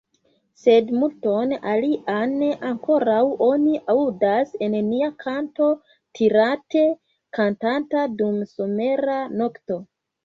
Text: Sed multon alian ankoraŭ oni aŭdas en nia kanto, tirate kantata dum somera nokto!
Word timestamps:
Sed 0.59 0.87
multon 1.01 1.51
alian 1.73 2.33
ankoraŭ 2.69 3.19
oni 3.49 3.81
aŭdas 3.95 4.57
en 4.69 4.77
nia 4.87 5.11
kanto, 5.25 5.69
tirate 6.21 6.87
kantata 7.41 8.09
dum 8.23 8.45
somera 8.57 9.21
nokto! 9.43 9.83